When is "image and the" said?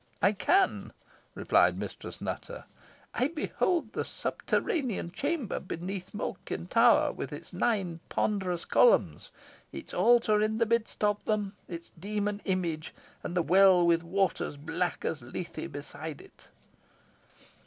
12.45-13.43